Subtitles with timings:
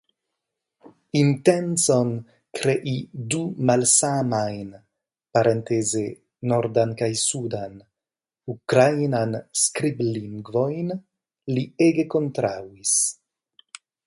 [1.17, 2.13] Intencon
[2.59, 2.93] krei
[3.33, 4.71] du malsamajn
[6.53, 7.77] (nordan kaj sudan)
[8.57, 10.95] ukrainan skriblingvojn
[11.57, 12.99] li ege kontraŭis.